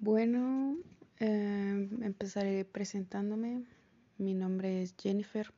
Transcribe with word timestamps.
Bueno, 0.00 0.78
eh, 1.18 1.88
empezaré 2.02 2.64
presentándome. 2.64 3.64
Mi 4.16 4.32
nombre 4.32 4.80
es 4.80 4.94
Jennifer 4.96 5.52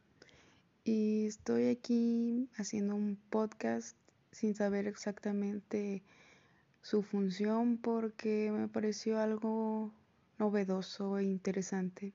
y 0.83 1.26
estoy 1.26 1.68
aquí 1.68 2.49
haciendo 2.57 2.95
un 2.95 3.18
podcast 3.29 3.99
sin 4.33 4.55
saber 4.55 4.87
exactamente 4.87 6.03
su 6.81 7.03
función 7.03 7.76
porque 7.76 8.50
me 8.50 8.66
pareció 8.66 9.18
algo 9.18 9.93
novedoso 10.39 11.18
e 11.18 11.25
interesante. 11.25 12.14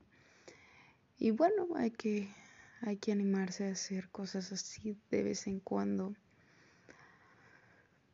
Y 1.18 1.30
bueno, 1.30 1.68
hay 1.76 1.92
que, 1.92 2.28
hay 2.80 2.96
que 2.96 3.12
animarse 3.12 3.68
a 3.68 3.72
hacer 3.72 4.08
cosas 4.08 4.50
así 4.50 4.96
de 5.12 5.22
vez 5.22 5.46
en 5.46 5.60
cuando. 5.60 6.16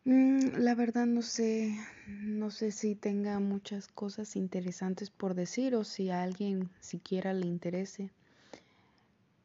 Mm, 0.05 0.57
la 0.59 0.75
verdad 0.75 1.07
no 1.07 1.23
sé, 1.23 1.79
no 2.09 2.51
sé 2.51 2.73
si 2.73 2.97
tenga 2.97 3.39
muchas 3.39 3.87
cosas 3.87 4.35
interesantes 4.35 5.11
por 5.11 5.35
decir 5.35 5.77
o 5.77 5.85
si 5.85 6.11
a 6.11 6.25
alguien 6.25 6.71
siquiera 6.81 7.33
le 7.33 7.47
interese. 7.47 8.11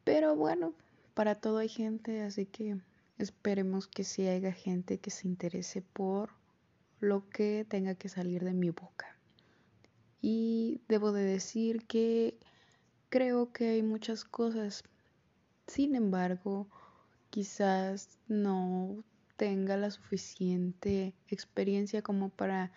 Pero 0.04 0.36
bueno, 0.36 0.74
para 1.14 1.36
todo 1.36 1.60
hay 1.60 1.70
gente, 1.70 2.22
así 2.22 2.48
que 2.48 2.78
esperemos 3.20 3.88
que 3.88 4.04
sí 4.04 4.28
haya 4.28 4.52
gente 4.52 4.98
que 4.98 5.12
se 5.12 5.28
interese 5.28 5.84
por 5.94 6.32
lo 7.00 7.30
que 7.30 7.64
tenga 7.70 7.94
que 7.94 8.10
salir 8.10 8.44
de 8.44 8.54
mi 8.54 8.72
boca. 8.72 9.16
Y 10.24 10.82
debo 10.88 11.12
de 11.12 11.24
decir 11.24 11.86
que 11.86 12.36
creo 13.10 13.52
que 13.52 13.70
hay 13.70 13.84
muchas 13.84 14.24
cosas. 14.24 14.84
Sin 15.68 15.96
embargo, 15.96 16.68
quizás 17.30 18.18
no 18.28 19.04
tenga 19.38 19.78
la 19.78 19.92
suficiente 19.92 21.14
experiencia 21.30 22.02
como 22.02 22.30
para 22.30 22.72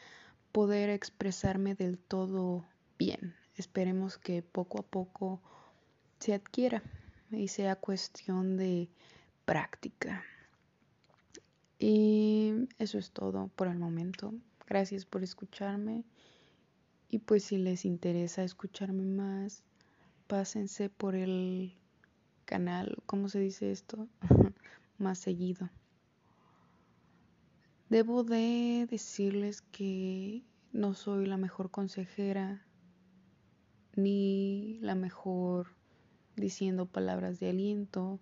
poder 0.53 0.91
expresarme 0.91 1.75
del 1.75 1.99
todo 1.99 2.65
bien. 2.99 3.35
Esperemos 3.57 4.19
que 4.19 4.43
poco 4.43 4.81
a 4.81 4.83
poco 4.83 5.41
se 6.19 6.35
adquiera 6.35 6.83
y 7.31 7.49
sea 7.49 7.77
cuestión 7.77 8.57
de 8.57 8.89
práctica. 9.45 10.23
Y 11.79 12.69
eso 12.79 12.99
es 12.99 13.11
todo 13.11 13.49
por 13.57 13.69
el 13.69 13.79
momento. 13.79 14.35
Gracias 14.67 15.07
por 15.07 15.23
escucharme. 15.23 16.05
Y 17.09 17.19
pues 17.19 17.45
si 17.45 17.57
les 17.57 17.85
interesa 17.85 18.45
escucharme 18.45 19.05
más, 19.05 19.65
pásense 20.27 20.91
por 20.91 21.17
el 21.17 21.75
canal, 22.45 22.97
¿cómo 23.07 23.29
se 23.29 23.41
dice 23.41 23.73
esto? 23.73 24.09
más 24.99 25.19
seguido. 25.19 25.71
Debo 27.91 28.23
de 28.23 28.87
decirles 28.89 29.63
que 29.63 30.45
no 30.73 30.95
soy 30.95 31.27
la 31.27 31.37
mejor 31.37 31.73
consejera 31.73 32.65
ni 33.97 34.79
la 34.81 34.95
mejor 34.95 35.75
diciendo 36.37 36.87
palabras 36.87 37.41
de 37.41 37.51
aliento 37.51 38.21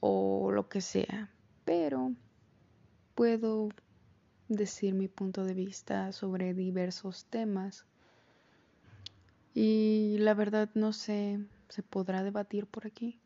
o 0.00 0.50
lo 0.52 0.70
que 0.70 0.80
sea, 0.80 1.30
pero 1.66 2.14
puedo 3.14 3.68
decir 4.48 4.94
mi 4.94 5.06
punto 5.06 5.44
de 5.44 5.52
vista 5.52 6.10
sobre 6.12 6.54
diversos 6.54 7.26
temas 7.26 7.84
y 9.52 10.16
la 10.20 10.32
verdad 10.32 10.70
no 10.72 10.94
sé, 10.94 11.44
¿se 11.68 11.82
podrá 11.82 12.22
debatir 12.22 12.66
por 12.66 12.86
aquí? 12.86 13.20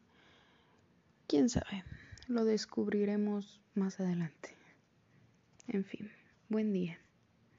¿Quién 1.29 1.49
sabe? 1.49 1.85
Lo 2.27 2.45
descubriremos 2.45 3.61
más 3.77 4.01
adelante. 4.01 4.62
En 5.73 5.84
fin, 5.84 6.11
buen 6.51 6.73
día. 6.73 6.98